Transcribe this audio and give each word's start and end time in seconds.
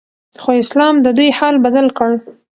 خو 0.41 0.51
اسلام 0.63 0.95
ددوی 1.05 1.29
حال 1.37 1.55
بدل 1.65 1.87
کړ 1.97 2.11